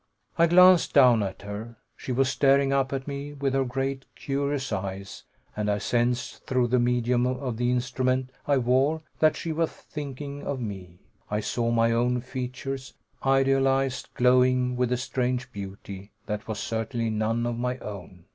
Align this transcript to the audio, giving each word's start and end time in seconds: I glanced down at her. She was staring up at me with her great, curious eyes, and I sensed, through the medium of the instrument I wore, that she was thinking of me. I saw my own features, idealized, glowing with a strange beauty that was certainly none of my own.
I 0.35 0.47
glanced 0.47 0.95
down 0.95 1.21
at 1.21 1.43
her. 1.43 1.77
She 1.95 2.11
was 2.11 2.27
staring 2.27 2.73
up 2.73 2.91
at 2.91 3.07
me 3.07 3.33
with 3.33 3.53
her 3.53 3.63
great, 3.63 4.07
curious 4.15 4.73
eyes, 4.73 5.25
and 5.55 5.69
I 5.69 5.77
sensed, 5.77 6.43
through 6.47 6.69
the 6.69 6.79
medium 6.79 7.27
of 7.27 7.57
the 7.57 7.69
instrument 7.69 8.31
I 8.47 8.57
wore, 8.57 9.03
that 9.19 9.35
she 9.37 9.51
was 9.51 9.69
thinking 9.69 10.41
of 10.41 10.59
me. 10.59 11.01
I 11.29 11.39
saw 11.39 11.69
my 11.69 11.91
own 11.91 12.19
features, 12.21 12.95
idealized, 13.23 14.09
glowing 14.15 14.75
with 14.75 14.91
a 14.91 14.97
strange 14.97 15.51
beauty 15.51 16.13
that 16.25 16.47
was 16.47 16.57
certainly 16.57 17.11
none 17.11 17.45
of 17.45 17.59
my 17.59 17.77
own. 17.77 18.25